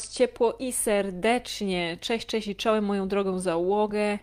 [0.00, 1.98] Was ciepło i serdecznie.
[2.00, 4.18] Cześć, cześć i czołem moją drogą załogę.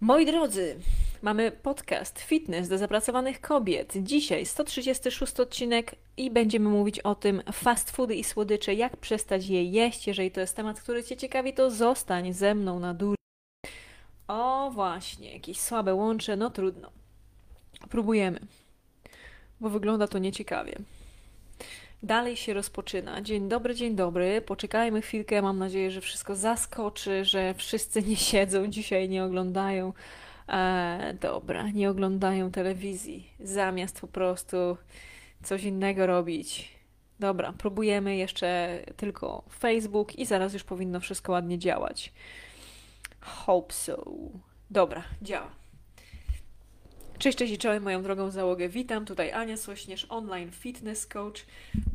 [0.00, 0.76] Moi drodzy,
[1.22, 3.92] mamy podcast Fitness dla zapracowanych kobiet.
[3.96, 9.64] Dzisiaj 136 odcinek i będziemy mówić o tym fast foody i słodycze, jak przestać je
[9.64, 10.06] jeść.
[10.06, 13.14] Jeżeli to jest temat, który Cię ciekawi, to zostań ze mną na dół.
[14.28, 16.90] O właśnie, jakieś słabe łącze, no trudno.
[17.90, 18.40] Próbujemy,
[19.60, 20.74] bo wygląda to nieciekawie.
[22.02, 23.22] Dalej się rozpoczyna.
[23.22, 24.40] Dzień dobry, dzień dobry.
[24.40, 25.42] Poczekajmy chwilkę.
[25.42, 29.92] Mam nadzieję, że wszystko zaskoczy, że wszyscy nie siedzą dzisiaj, nie oglądają.
[30.48, 34.76] E, dobra, nie oglądają telewizji, zamiast po prostu
[35.42, 36.68] coś innego robić.
[37.20, 42.12] Dobra, próbujemy jeszcze tylko Facebook i zaraz już powinno wszystko ładnie działać.
[43.20, 44.04] Hope so.
[44.70, 45.61] Dobra, działa.
[47.22, 48.68] Cześć, cześć i czołem moją drogą załogę.
[48.68, 51.46] Witam, tutaj Ania Sośnierz, online fitness coach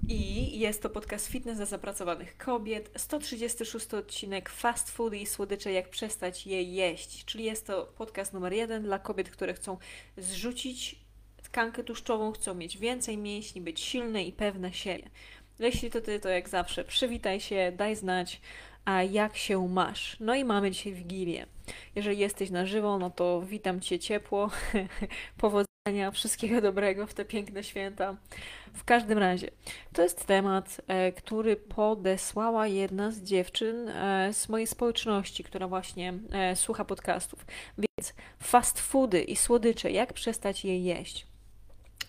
[0.08, 2.89] i jest to podcast Fitness dla zapracowanych kobiet.
[2.97, 7.25] 136 odcinek Fast Food i słodycze, jak przestać je jeść.
[7.25, 9.78] Czyli jest to podcast numer jeden dla kobiet, które chcą
[10.18, 10.96] zrzucić
[11.44, 15.09] tkankę tłuszczową, chcą mieć więcej mięśni, być silne i pewne siebie.
[15.59, 18.41] Jeśli to ty, to jak zawsze przywitaj się, daj znać,
[18.88, 20.18] a jak się masz.
[20.20, 21.46] No i mamy dzisiaj Wigilię.
[21.96, 24.50] Jeżeli jesteś na żywo, no to witam Cię ciepło,
[25.38, 28.16] powodzenia, wszystkiego dobrego w te piękne święta.
[28.74, 29.52] W każdym razie,
[29.94, 36.14] to jest temat, e, który podesłała jedna z dziewczyn e, z mojej społeczności, która właśnie
[36.31, 37.46] e, słucha podcastów.
[37.78, 41.28] Więc fast foody i słodycze, jak przestać je jeść?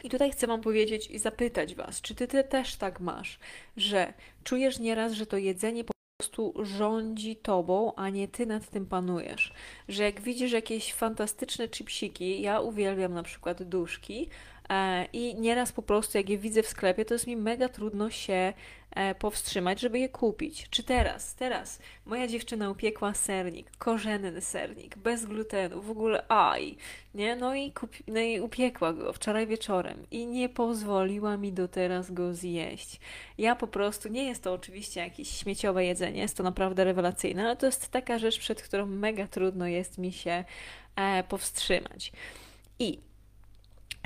[0.04, 3.38] I tutaj chcę Wam powiedzieć i zapytać Was, czy Ty, ty też tak masz,
[3.76, 4.12] że
[4.44, 5.84] czujesz nieraz, że to jedzenie
[6.18, 9.52] prostu rządzi tobą, a nie ty nad tym panujesz.
[9.88, 14.28] Że jak widzisz jakieś fantastyczne chipsiki, ja uwielbiam na przykład duszki,
[15.12, 18.52] I nieraz po prostu, jak je widzę w sklepie, to jest mi mega trudno się
[18.90, 20.66] e, powstrzymać, żeby je kupić.
[20.70, 26.76] Czy teraz, teraz moja dziewczyna upiekła sernik, korzenny sernik, bez glutenu, w ogóle aj,
[27.14, 27.36] nie?
[27.36, 32.10] No i, kupi, no i upiekła go wczoraj wieczorem i nie pozwoliła mi do teraz
[32.10, 33.00] go zjeść.
[33.38, 37.56] Ja po prostu, nie jest to oczywiście jakieś śmieciowe jedzenie, jest to naprawdę rewelacyjne, ale
[37.56, 40.44] to jest taka rzecz, przed którą mega trudno jest mi się
[40.96, 42.12] e, powstrzymać.
[42.78, 43.07] I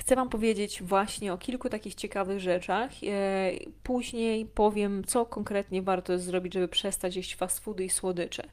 [0.00, 2.90] Chcę Wam powiedzieć właśnie o kilku takich ciekawych rzeczach.
[3.04, 3.50] E,
[3.82, 8.48] później powiem, co konkretnie warto jest zrobić, żeby przestać jeść fast foody i słodycze.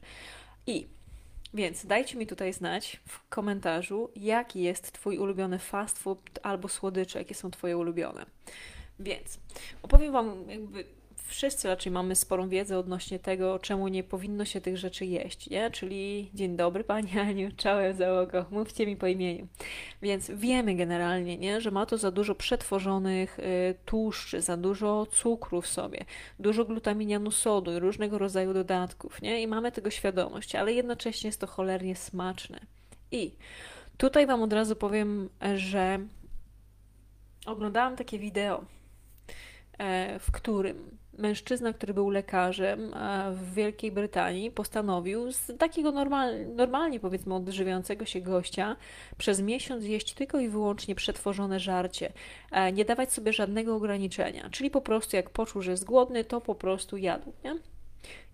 [0.66, 0.86] I
[1.54, 7.18] więc dajcie mi tutaj znać w komentarzu, jaki jest Twój ulubiony fast food albo słodycze,
[7.18, 8.26] jakie są Twoje ulubione.
[9.00, 9.38] Więc
[9.82, 10.84] opowiem Wam jakby
[11.26, 15.70] wszyscy raczej mamy sporą wiedzę odnośnie tego, czemu nie powinno się tych rzeczy jeść, nie?
[15.70, 19.46] Czyli dzień dobry Pani Aniu, czołem załogo, mówcie mi po imieniu.
[20.02, 21.60] Więc wiemy generalnie, nie?
[21.60, 26.04] Że ma to za dużo przetworzonych y, tłuszczy, za dużo cukru w sobie,
[26.38, 29.42] dużo glutaminianu sodu i różnego rodzaju dodatków, nie?
[29.42, 32.60] I mamy tego świadomość, ale jednocześnie jest to cholernie smaczne.
[33.10, 33.32] I
[33.96, 35.98] tutaj Wam od razu powiem, że
[37.46, 38.64] oglądałam takie wideo,
[39.78, 42.94] e, w którym mężczyzna, który był lekarzem
[43.32, 48.76] w Wielkiej Brytanii, postanowił z takiego normal, normalnie powiedzmy odżywiającego się gościa
[49.18, 52.12] przez miesiąc jeść tylko i wyłącznie przetworzone żarcie,
[52.52, 56.40] e, nie dawać sobie żadnego ograniczenia, czyli po prostu jak poczuł, że jest głodny, to
[56.40, 57.32] po prostu jadł.
[57.44, 57.56] Nie?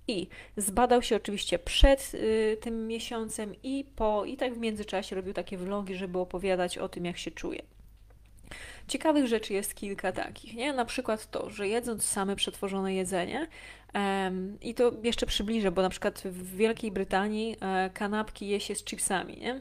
[0.09, 5.33] I zbadał się oczywiście przed y, tym miesiącem i po, i tak w międzyczasie robił
[5.33, 7.63] takie vlogi, żeby opowiadać o tym, jak się czuje.
[8.89, 10.73] Ciekawych rzeczy jest kilka takich, nie?
[10.73, 13.47] Na przykład to, że jedząc same przetworzone jedzenie,
[13.95, 18.75] um, i to jeszcze przybliżę, bo na przykład w Wielkiej Brytanii e, kanapki je się
[18.75, 19.61] z chipsami, nie?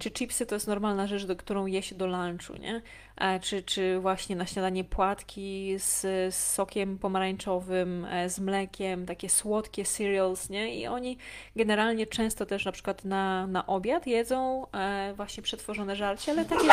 [0.00, 2.82] czy chipsy to jest normalna rzecz, do którą je się do lunchu, nie?
[3.16, 6.00] E, czy, czy właśnie na śniadanie płatki z,
[6.34, 10.74] z sokiem pomarańczowym, e, z mlekiem, takie słodkie cereals, nie?
[10.74, 11.18] I oni
[11.56, 16.68] generalnie często też na przykład na, na obiad jedzą e, właśnie przetworzone żarcie, ale takie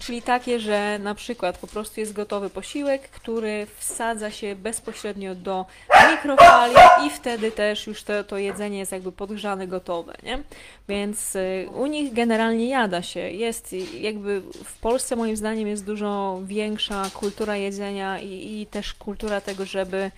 [0.00, 5.66] czyli takie, że na przykład po prostu jest gotowy posiłek, który wsadza się bezpośrednio do
[6.10, 6.74] mikrofali
[7.06, 10.42] i wtedy też już to, to jedzenie jest jakby podgrzane, gotowe, nie?
[10.88, 13.20] Więc y, u nich generalnie jada się.
[13.20, 19.40] Jest jakby w Polsce moim zdaniem jest dużo większa kultura jedzenia i, i też kultura
[19.40, 20.10] tego, żeby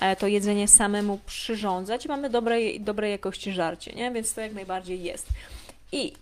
[0.00, 2.06] e, to jedzenie samemu przyrządzać.
[2.06, 4.10] Mamy dobrej, dobrej jakości żarcie, nie?
[4.10, 5.26] Więc to jak najbardziej jest.
[5.92, 6.12] I,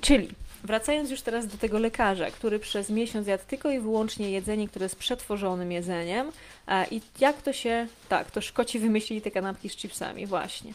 [0.00, 0.28] czyli
[0.66, 4.84] Wracając już teraz do tego lekarza, który przez miesiąc jadł tylko i wyłącznie jedzenie, które
[4.84, 6.32] jest przetworzonym jedzeniem.
[6.68, 7.86] E, I jak to się.
[8.08, 10.72] Tak, to Szkoci wymyślili te kanapki z chipsami, właśnie.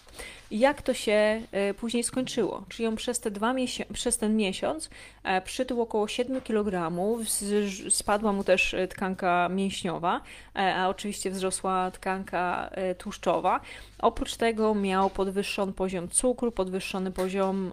[0.52, 2.64] I jak to się e, później skończyło?
[2.70, 3.56] Czyli on przez, te dwa
[3.94, 4.90] przez ten miesiąc
[5.24, 6.92] e, przytył około 7 kg,
[7.90, 10.22] spadła mu też tkanka mięśniowa,
[10.54, 13.60] a oczywiście wzrosła tkanka tłuszczowa.
[14.00, 17.72] Oprócz tego miał podwyższony poziom cukru, podwyższony poziom,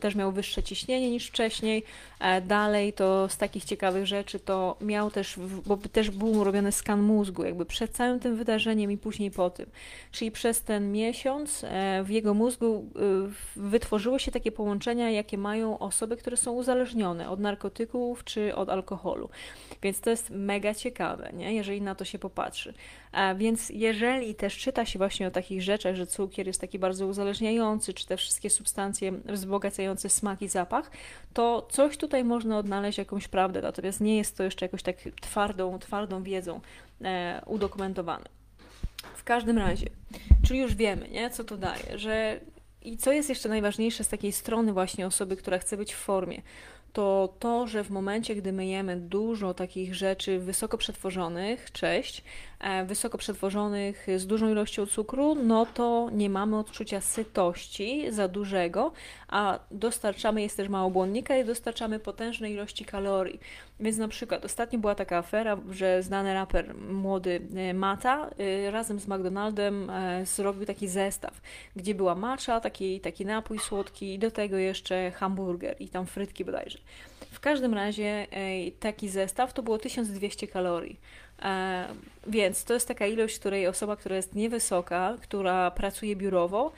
[0.00, 1.84] też miał wyższe ciśnienie niż wcześniej.
[2.42, 7.44] Dalej to z takich ciekawych rzeczy to miał też, bo też był robiony skan mózgu,
[7.44, 9.66] jakby przed całym tym wydarzeniem i później po tym.
[10.12, 15.78] Czyli przez ten miesiąc e, w jego mózgu e, wytworzyły się takie połączenia, jakie mają
[15.78, 19.28] osoby, które są uzależnione od narkotyków czy od alkoholu.
[19.82, 21.54] Więc to jest mega ciekawe, nie?
[21.54, 22.74] jeżeli na to się popatrzy.
[23.36, 27.94] Więc jeżeli też czyta się właśnie o takich rzeczach, że cukier jest taki bardzo uzależniający,
[27.94, 30.90] czy te wszystkie substancje wzbogacające smak i zapach,
[31.32, 35.78] to coś tutaj można odnaleźć jakąś prawdę, natomiast nie jest to jeszcze jakoś tak twardą,
[35.78, 36.60] twardą wiedzą
[37.04, 38.24] e, udokumentowane.
[39.16, 39.86] W każdym razie,
[40.46, 42.40] czyli już wiemy, nie, co to daje, że
[42.82, 46.42] i co jest jeszcze najważniejsze z takiej strony właśnie osoby, która chce być w formie,
[46.92, 52.24] to to, że w momencie, gdy myjemy dużo takich rzeczy wysoko przetworzonych, cześć,
[52.86, 58.92] wysoko przetworzonych z dużą ilością cukru, no to nie mamy odczucia sytości za dużego,
[59.28, 63.40] a dostarczamy, jest też małobłonnika i dostarczamy potężne ilości kalorii.
[63.80, 69.00] Więc na przykład ostatnio była taka afera, że znany raper młody e, Mata e, razem
[69.00, 69.92] z McDonaldem
[70.24, 71.40] zrobił taki zestaw,
[71.76, 76.44] gdzie była macza, taki, taki napój słodki i do tego jeszcze hamburger i tam frytki
[76.44, 76.78] bodajże.
[77.30, 78.26] W każdym razie
[78.80, 81.00] taki zestaw to było 1200 kalorii.
[81.42, 81.88] E,
[82.26, 86.72] więc to jest taka ilość, której osoba, która jest niewysoka, która pracuje biurowo,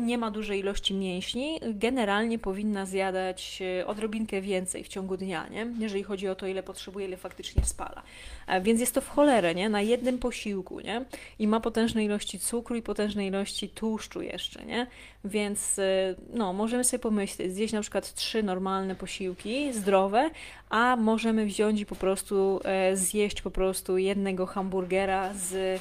[0.00, 5.66] nie ma dużej ilości mięśni, generalnie powinna zjadać e, odrobinkę więcej w ciągu dnia, nie?
[5.78, 8.02] jeżeli chodzi o to, ile potrzebuje, ile faktycznie spala.
[8.46, 9.68] E, więc jest to w cholerę, nie?
[9.68, 11.04] na jednym posiłku nie?
[11.38, 14.64] i ma potężne ilości cukru i potężne ilości tłuszczu jeszcze.
[14.64, 14.86] Nie?
[15.24, 20.30] Więc e, no, możemy sobie pomyśleć, zjeść na przykład trzy normalne posiłki, zdrowe,
[20.70, 22.60] a możemy wziąć i po prostu
[22.94, 25.80] zjeść po prostu jednego hamburgera z,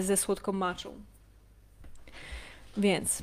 [0.00, 0.94] ze słodką maczą.
[2.76, 3.22] Więc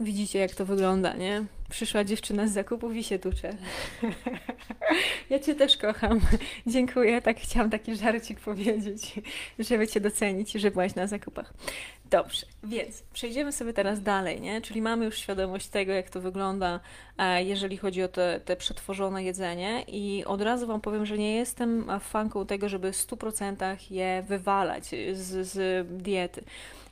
[0.00, 1.44] widzicie, jak to wygląda, nie?
[1.70, 3.56] Przyszła dziewczyna z zakupów i się tucze.
[5.30, 6.20] ja Cię też kocham.
[6.66, 7.22] Dziękuję.
[7.22, 9.14] Tak chciałam taki żarcik powiedzieć,
[9.58, 11.54] żeby Cię docenić, że byłaś na zakupach.
[12.10, 14.60] Dobrze, więc przejdziemy sobie teraz dalej, nie?
[14.60, 16.80] Czyli mamy już świadomość tego, jak to wygląda,
[17.18, 21.34] e, jeżeli chodzi o te, te przetworzone jedzenie i od razu Wam powiem, że nie
[21.34, 26.44] jestem fanką tego, żeby w 100% je wywalać z, z diety.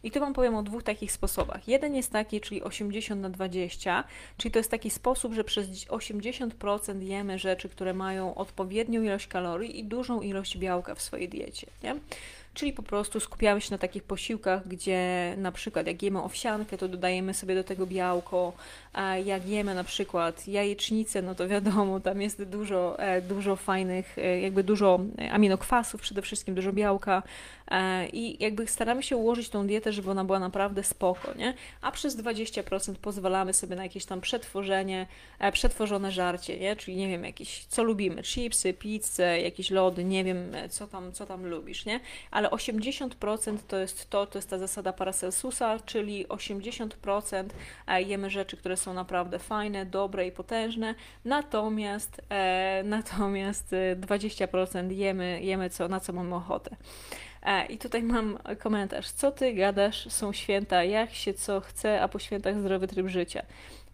[0.02, 1.68] I tu Wam powiem o dwóch takich sposobach.
[1.68, 4.04] Jeden jest taki, czyli 80 na 20,
[4.36, 9.78] czyli to jest taki sposób, że przez 80% jemy rzeczy, które mają odpowiednią ilość kalorii
[9.78, 11.66] i dużą ilość białka w swojej diecie.
[11.82, 11.96] Nie?
[12.54, 16.88] Czyli po prostu skupiamy się na takich posiłkach, gdzie na przykład jak jemy owsiankę, to
[16.88, 18.52] dodajemy sobie do tego białko,
[18.92, 24.18] a jak jemy na przykład jajecznicę, no to wiadomo, tam jest dużo, e, dużo fajnych,
[24.18, 27.22] e, jakby dużo aminokwasów, przede wszystkim dużo białka
[27.70, 31.54] e, i jakby staramy się ułożyć tą dietę, żeby ona była naprawdę spoko, nie?
[31.80, 35.06] A przez 20% pozwalamy sobie na jakieś tam przetworzenie,
[35.52, 36.76] przetworzone żarcie, nie?
[36.76, 41.26] Czyli nie wiem, jakieś, co lubimy, chipsy, pizzę, jakieś lody, nie wiem, co tam, co
[41.26, 42.00] tam lubisz, nie?
[42.30, 47.44] Ale 80% to jest to, to jest ta zasada Paracelsusa, czyli 80%
[47.98, 50.94] jemy rzeczy, które są naprawdę fajne, dobre i potężne,
[51.24, 56.76] natomiast, e, natomiast 20% e, jemy, jemy co, na co mamy ochotę.
[57.42, 59.10] E, I tutaj mam komentarz.
[59.10, 60.06] Co ty gadasz?
[60.10, 63.42] Są święta, jak się co chce, a po świętach zdrowy tryb życia.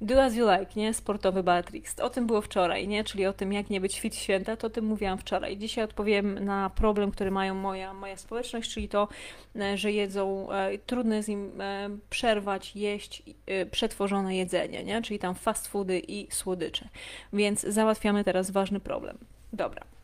[0.01, 0.95] Do as you like, nie?
[0.95, 2.01] Sportowy Batrix.
[2.01, 3.05] O tym było wczoraj, nie?
[3.05, 5.57] Czyli o tym, jak nie być fit święta, to o tym mówiłam wczoraj.
[5.57, 9.09] Dzisiaj odpowiem na problem, który mają moja, moja społeczność, czyli to,
[9.57, 15.03] e, że jedzą, e, trudno jest im e, przerwać, jeść e, przetworzone jedzenie, nie?
[15.03, 16.89] Czyli tam fast foody i słodycze.
[17.33, 19.19] Więc załatwiamy teraz ważny problem.
[19.53, 19.98] Dobra.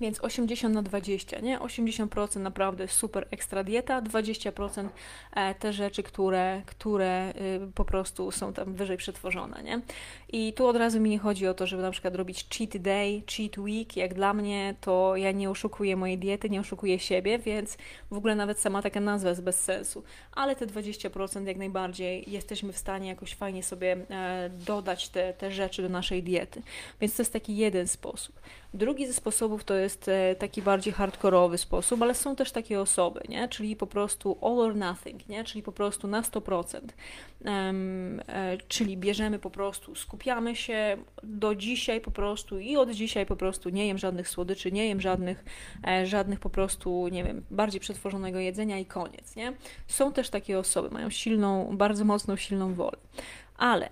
[0.00, 1.58] Więc 80 na 20, nie?
[1.58, 4.88] 80% naprawdę super ekstra dieta, 20%
[5.32, 9.80] e, te rzeczy, które, które y, po prostu są tam wyżej przetworzone, nie?
[10.32, 13.22] I tu od razu mi nie chodzi o to, żeby na przykład robić cheat day,
[13.36, 17.76] cheat week, jak dla mnie to ja nie oszukuję mojej diety, nie oszukuję siebie, więc
[18.10, 20.02] w ogóle nawet sama taka nazwa jest bez sensu.
[20.32, 25.50] Ale te 20% jak najbardziej jesteśmy w stanie jakoś fajnie sobie e, dodać te, te
[25.50, 26.62] rzeczy do naszej diety.
[27.00, 28.40] Więc to jest taki jeden sposób.
[28.74, 33.20] Drugi ze sposobów to jest e, taki bardziej hardkorowy sposób, ale są też takie osoby,
[33.28, 33.48] nie?
[33.48, 35.44] czyli po prostu all or nothing, nie?
[35.44, 36.80] czyli po prostu na 100%.
[37.44, 43.26] Um, e, czyli bierzemy po prostu, skupiamy się do dzisiaj po prostu i od dzisiaj
[43.26, 45.44] po prostu nie jem żadnych słodyczy, nie jem żadnych,
[45.86, 49.36] e, żadnych po prostu, nie wiem, bardziej przetworzonego jedzenia i koniec.
[49.36, 49.52] Nie?
[49.86, 52.96] Są też takie osoby, mają silną, bardzo mocną, silną wolę.
[53.56, 53.90] Ale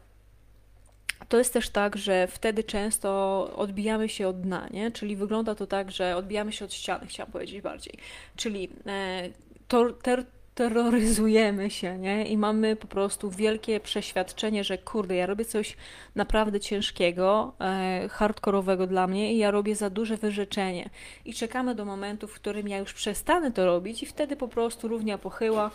[1.28, 4.90] to jest też tak, że wtedy często odbijamy się od dna, nie?
[4.90, 7.94] Czyli wygląda to tak, że odbijamy się od ściany, chciałam powiedzieć bardziej.
[8.36, 9.28] Czyli e,
[9.68, 12.28] to, ter, terroryzujemy się, nie?
[12.28, 15.76] I mamy po prostu wielkie przeświadczenie, że kurde, ja robię coś
[16.14, 20.90] naprawdę ciężkiego, e, hardkorowego dla mnie i ja robię za duże wyrzeczenie.
[21.24, 24.88] I czekamy do momentu, w którym ja już przestanę to robić i wtedy po prostu
[24.88, 25.70] równia pochyła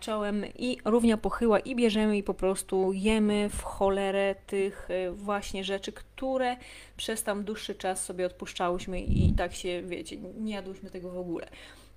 [0.00, 5.64] czołem i równia pochyła i bierzemy i po prostu jemy w cholerę tych e, właśnie
[5.64, 6.56] rzeczy, które
[6.96, 11.48] przez tam dłuższy czas sobie odpuszczałyśmy i tak się, wiecie, nie jadłyśmy tego w ogóle.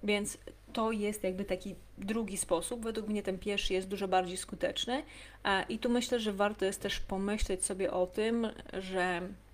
[0.04, 0.38] Więc
[0.74, 2.84] to jest jakby taki drugi sposób.
[2.84, 5.04] Według mnie ten pierwszy jest dużo bardziej skuteczny.
[5.44, 9.49] E, I tu myślę, że warto jest też pomyśleć sobie o tym, że E,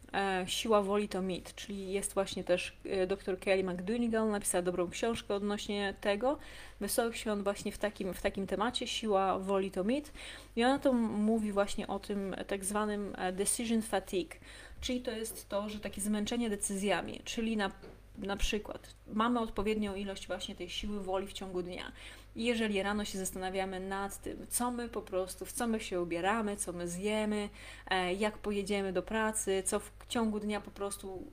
[0.48, 5.36] Siła woli to mit, czyli jest właśnie też e, dr Kelly McDougall napisała dobrą książkę
[5.36, 6.38] odnośnie tego,
[6.79, 10.12] Wesołych Świąt właśnie w takim, w takim temacie, Siła woli to mit.
[10.55, 14.36] I ona to mówi właśnie o tym tak zwanym e, decision fatigue,
[14.81, 17.72] czyli to jest to, że takie zmęczenie decyzjami, czyli na,
[18.17, 21.91] na przykład mamy odpowiednią ilość właśnie tej siły woli w ciągu dnia,
[22.36, 26.58] jeżeli rano się zastanawiamy nad tym, co my po prostu, w co my się ubieramy,
[26.58, 27.50] co my zjemy,
[27.88, 31.32] e, jak pojedziemy do pracy, co w ciągu dnia po prostu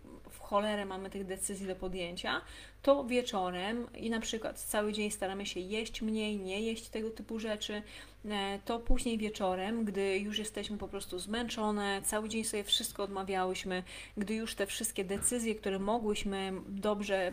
[0.53, 2.41] cholerę mamy tych decyzji do podjęcia,
[2.83, 7.39] to wieczorem i na przykład cały dzień staramy się jeść mniej, nie jeść tego typu
[7.39, 7.83] rzeczy,
[8.25, 13.83] e, to później wieczorem, gdy już jesteśmy po prostu zmęczone, cały dzień sobie wszystko odmawiałyśmy,
[14.17, 17.33] gdy już te wszystkie decyzje, które mogłyśmy dobrze,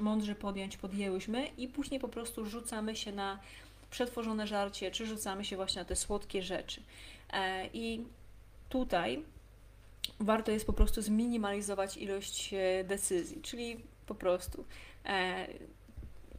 [0.00, 3.38] mądrze podjąć, podjęłyśmy i później po prostu rzucamy się na
[3.90, 6.82] przetworzone żarcie, czy rzucamy się właśnie na te słodkie rzeczy.
[7.32, 8.04] E, I
[8.68, 9.22] tutaj
[10.20, 13.76] warto jest po prostu zminimalizować ilość e, decyzji, czyli
[14.06, 14.64] po prostu.
[15.06, 15.46] E,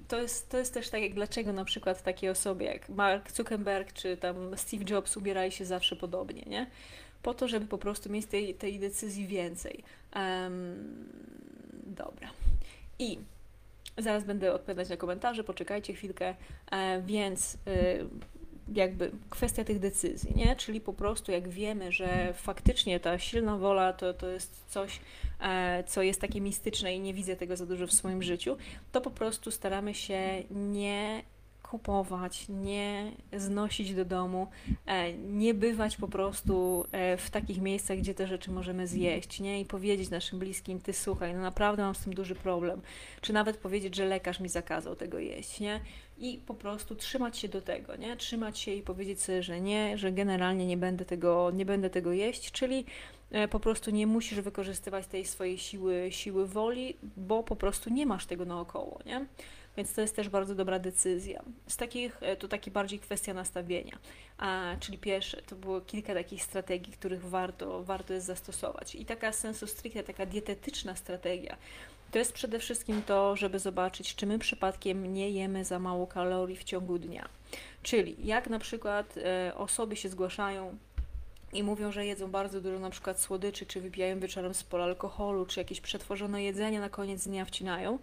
[0.08, 3.94] to jest, to jest też tak, jak dlaczego na przykład takie osoby jak Mark Zuckerberg
[3.94, 6.68] czy tam Steve Jobs ubierali się zawsze podobnie, nie?
[7.24, 9.84] Po to, żeby po prostu mieć tej, tej decyzji więcej.
[10.16, 11.10] Um,
[11.86, 12.30] dobra.
[13.00, 13.20] I
[13.98, 16.36] zaraz będę odpowiadać na komentarze, poczekajcie chwilkę.
[16.72, 17.60] E, więc y,
[18.74, 20.56] jakby kwestia tych decyzji, nie?
[20.56, 25.00] Czyli po prostu jak wiemy, że faktycznie ta silna wola to, to jest coś,
[25.42, 28.58] e, co jest takie mistyczne i nie widzę tego za dużo w swoim życiu,
[28.92, 31.24] to po prostu staramy się nie
[31.72, 34.48] kupować, nie znosić do domu,
[34.86, 39.62] e, nie bywać po prostu e, w takich miejscach, gdzie te rzeczy możemy zjeść, nie?
[39.62, 42.82] I powiedzieć naszym bliskim, ty słuchaj, no naprawdę mam z tym duży problem.
[43.22, 45.80] Czy nawet powiedzieć, że lekarz mi zakazał tego jeść, nie?
[46.18, 48.18] I po prostu trzymać się do tego, nie?
[48.18, 52.12] Trzymać się i powiedzieć sobie, że nie, że generalnie nie będę tego, nie będę tego
[52.14, 52.86] jeść, czyli
[53.32, 58.06] e, po prostu nie musisz wykorzystywać tej swojej siły, siły woli, bo po prostu nie
[58.06, 59.26] masz tego naokoło, nie?
[59.78, 61.44] Więc to jest też bardzo dobra decyzja.
[61.68, 63.98] Z takich, e, to taki bardziej kwestia nastawienia.
[64.38, 68.96] A, czyli pierwsze, to było kilka takich strategii, których warto, warto jest zastosować.
[68.96, 71.58] I taka sensu stricte, taka dietetyczna strategia,
[72.12, 76.58] to jest przede wszystkim to, żeby zobaczyć, czy my przypadkiem nie jemy za mało kalorii
[76.58, 77.30] w ciągu dnia.
[77.84, 80.78] Czyli jak na przykład e, osoby się zgłaszają
[81.54, 85.60] i mówią, że jedzą bardzo dużo na przykład słodyczy, czy wypijają wieczorem sporo alkoholu, czy
[85.60, 88.00] jakieś przetworzone jedzenie na koniec dnia wcinają,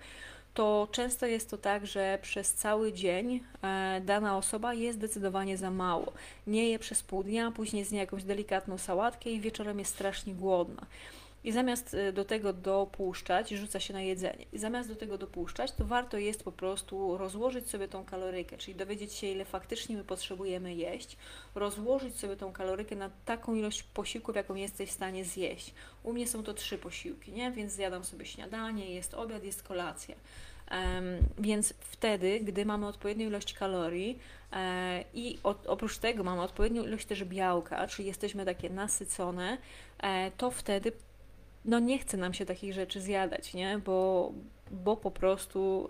[0.54, 5.70] to często jest to tak, że przez cały dzień e, dana osoba jest zdecydowanie za
[5.70, 6.12] mało.
[6.46, 10.86] Nie je przez pół dnia, później zje jakąś delikatną sałatkę i wieczorem jest strasznie głodna.
[11.48, 14.46] I zamiast y, do tego dopuszczać, rzuca się na jedzenie.
[14.52, 18.74] I zamiast do tego dopuszczać, to warto jest po prostu rozłożyć sobie tą kalorykę, czyli
[18.74, 21.16] dowiedzieć się, ile faktycznie my potrzebujemy jeść,
[21.54, 25.74] rozłożyć sobie tą kalorykę na taką ilość posiłków, jaką jesteś w stanie zjeść.
[26.02, 27.52] U mnie są to trzy posiłki, nie?
[27.52, 30.14] Więc zjadam sobie śniadanie, jest obiad, jest kolacja.
[30.70, 31.04] Um,
[31.38, 34.18] więc wtedy, gdy mamy odpowiednią ilość kalorii
[34.52, 39.58] e, i o, oprócz tego mamy odpowiednią ilość też białka, czyli jesteśmy takie nasycone,
[39.98, 40.92] e, to wtedy
[41.64, 43.80] no nie chce nam się takich rzeczy zjadać, nie?
[43.84, 44.32] Bo,
[44.70, 45.88] bo po prostu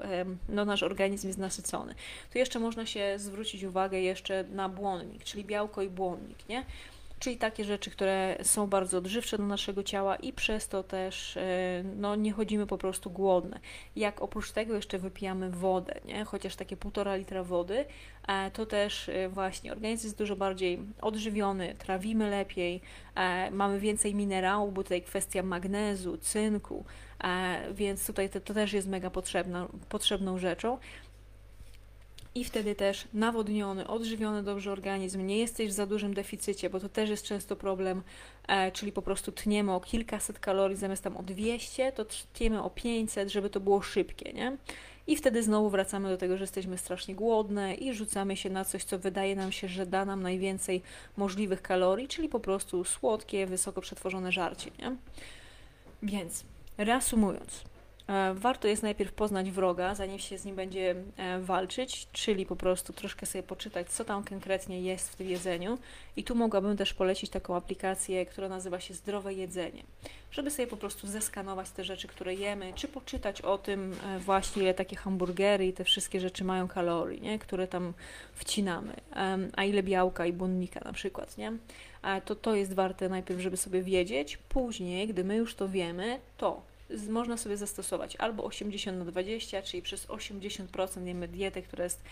[0.49, 1.95] no, nasz organizm jest nasycony.
[2.33, 6.65] Tu jeszcze można się zwrócić uwagę jeszcze na błonnik, czyli białko i błonnik, nie?
[7.19, 11.83] Czyli takie rzeczy, które są bardzo odżywcze dla naszego ciała i przez to też e,
[11.97, 13.61] no, nie chodzimy po prostu głodne.
[13.97, 16.25] Jak oprócz tego jeszcze wypijamy wodę, nie?
[16.25, 17.85] chociaż takie półtora litra wody,
[18.29, 22.81] e, to też e, właśnie organizm jest dużo bardziej odżywiony, trawimy lepiej,
[23.51, 26.85] mamy więcej minerałów, bo tutaj kwestia magnezu, cynku,
[27.73, 30.79] więc tutaj to, to też jest mega potrzebna, potrzebną rzeczą
[32.35, 36.89] i wtedy też nawodniony, odżywiony dobrze organizm, nie jesteś w za dużym deficycie, bo to
[36.89, 38.03] też jest często problem,
[38.49, 42.71] e, czyli po prostu tniemy o kilkaset kalorii zamiast tam o 200, to tniemy o
[42.71, 44.57] 500, żeby to było szybkie, nie?
[45.07, 48.85] I wtedy znowu wracamy do tego, że jesteśmy strasznie głodne i rzucamy się na coś,
[48.85, 50.83] co wydaje nam się, że da nam najwięcej
[51.17, 54.97] możliwych kalorii, czyli po prostu słodkie, wysoko przetworzone żarcie, nie?
[56.03, 56.45] Więc
[56.79, 57.65] reasumując,
[58.35, 62.93] warto jest najpierw poznać wroga, zanim się z nim będzie e, walczyć, czyli po prostu
[62.93, 65.79] troszkę sobie poczytać, co tam konkretnie jest w tym jedzeniu.
[66.17, 69.83] I tu mogłabym też polecić taką aplikację, która nazywa się Zdrowe Jedzenie,
[70.31, 74.63] żeby sobie po prostu zeskanować te rzeczy, które jemy, czy poczytać o tym e, właśnie,
[74.63, 77.39] ile takie hamburgery i te wszystkie rzeczy mają kalorii, nie?
[77.39, 77.93] które tam
[78.35, 78.93] wcinamy,
[79.57, 81.53] a ile białka i błonnika na przykład, nie?
[82.25, 84.37] To to jest warte najpierw, żeby sobie wiedzieć.
[84.37, 86.63] Później, gdy my już to wiemy, to
[87.09, 92.03] można sobie zastosować albo 80 na 20, czyli przez 80% jemy dietę, która jest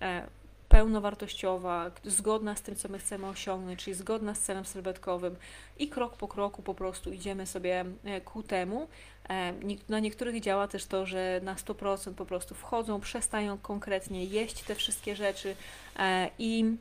[0.00, 0.26] e,
[0.68, 5.36] pełnowartościowa, zgodna z tym, co my chcemy osiągnąć, czyli zgodna z celem sylwetkowym
[5.78, 8.88] i krok po kroku po prostu idziemy sobie e, ku temu.
[9.28, 9.52] E,
[9.88, 14.74] na niektórych działa też to, że na 100% po prostu wchodzą, przestają konkretnie jeść te
[14.74, 15.56] wszystkie rzeczy
[16.38, 16.76] i,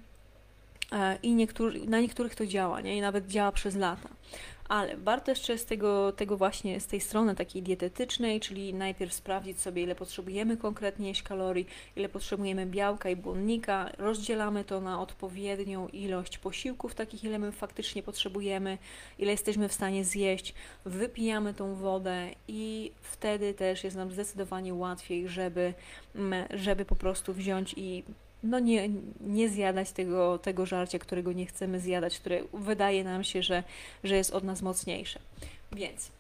[1.23, 2.97] i niektóry, na niektórych to działa, nie?
[2.97, 4.09] i nawet działa przez lata
[4.71, 9.59] ale warto jeszcze z tego, tego właśnie, z tej strony takiej dietetycznej, czyli najpierw sprawdzić
[9.61, 15.87] sobie, ile potrzebujemy konkretnie jeść kalorii, ile potrzebujemy białka i błonnika, rozdzielamy to na odpowiednią
[15.87, 18.77] ilość posiłków, takich ile my faktycznie potrzebujemy,
[19.19, 20.53] ile jesteśmy w stanie zjeść,
[20.85, 25.73] wypijamy tą wodę i wtedy też jest nam zdecydowanie łatwiej, żeby,
[26.15, 28.03] mm, żeby po prostu wziąć i
[28.43, 28.89] no nie,
[29.21, 33.63] nie zjadać tego, tego żarcia, którego nie chcemy zjadać, które wydaje nam się, że,
[34.03, 35.19] że jest od nas mocniejsze.
[35.71, 36.11] Więc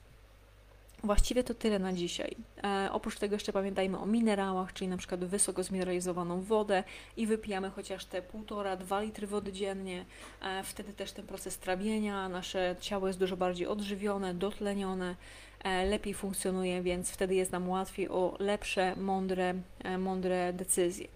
[1.03, 2.35] właściwie to tyle na dzisiaj.
[2.63, 6.83] E, oprócz tego jeszcze pamiętajmy o minerałach, czyli na przykład wysoko zmineralizowaną wodę
[7.17, 10.05] i wypijamy chociaż te 1,5-2 litry wody dziennie.
[10.41, 15.15] E, wtedy też ten proces trawienia, nasze ciało jest dużo bardziej odżywione, dotlenione,
[15.63, 19.53] e, lepiej funkcjonuje, więc wtedy jest nam łatwiej o lepsze, mądre,
[19.83, 21.07] e, mądre decyzje.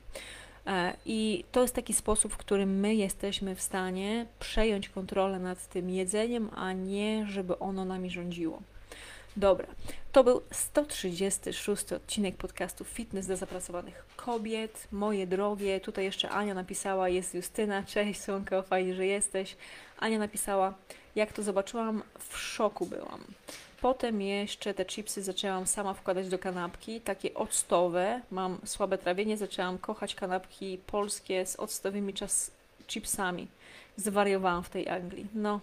[0.68, 5.68] E, I to jest taki sposób, w którym my jesteśmy w stanie przejąć kontrolę nad
[5.68, 8.62] tym jedzeniem, a nie żeby ono nami rządziło.
[9.38, 9.68] Dobra,
[10.12, 14.88] to był 136 odcinek podcastu Fitness dla zapracowanych kobiet.
[14.92, 19.56] Moje drogie, tutaj jeszcze Ania napisała, jest Justyna, cześć Słonko, fajnie, że jesteś.
[20.00, 20.74] Ania napisała,
[21.16, 23.24] jak to zobaczyłam, w szoku byłam.
[23.82, 28.22] Potem jeszcze te chipsy zaczęłam sama wkładać do kanapki, takie octowe.
[28.32, 32.52] Mam słabe trawienie, zaczęłam kochać kanapki polskie z octowymi czas
[32.88, 33.48] chipsami.
[33.98, 35.28] Zwariowałam w tej Anglii.
[35.34, 35.60] No,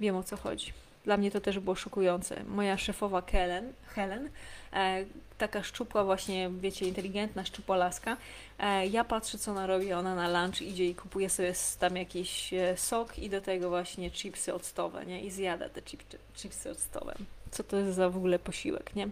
[0.00, 0.72] wiem o co chodzi.
[1.04, 2.44] Dla mnie to też było szokujące.
[2.44, 4.28] Moja szefowa Helen, Helen
[4.72, 5.04] e,
[5.38, 8.16] taka szczupła właśnie, wiecie, inteligentna, szczupła laska.
[8.58, 9.92] E, ja patrzę, co ona robi.
[9.92, 14.10] Ona na lunch idzie i kupuje sobie tam jakiś e, sok i do tego właśnie
[14.10, 15.20] chipsy octowe, nie?
[15.20, 17.14] I zjada te chipsy, chipsy octowe.
[17.50, 19.08] Co to jest za w ogóle posiłek, nie?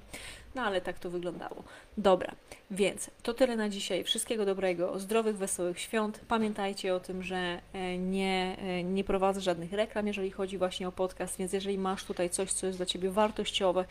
[0.55, 1.62] No ale tak to wyglądało.
[1.97, 2.33] Dobra,
[2.71, 4.05] więc to tyle na dzisiaj.
[4.05, 6.21] Wszystkiego dobrego, zdrowych, wesołych świąt.
[6.29, 10.93] Pamiętajcie o tym, że e, nie, e, nie prowadzę żadnych reklam, jeżeli chodzi właśnie o
[10.93, 13.85] podcast, więc jeżeli masz tutaj coś, co jest dla Ciebie wartościowe,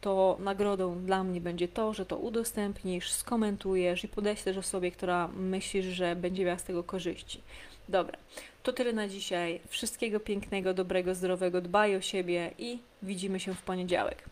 [0.00, 5.86] to nagrodą dla mnie będzie to, że to udostępnisz, skomentujesz i podeślesz osobie, która myślisz,
[5.86, 7.40] że będzie miała z tego korzyści.
[7.88, 8.18] Dobra,
[8.62, 9.60] to tyle na dzisiaj.
[9.68, 14.31] Wszystkiego pięknego, dobrego, zdrowego, dbaj o siebie i widzimy się w poniedziałek.